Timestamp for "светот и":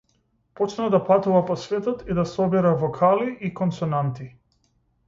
1.65-2.17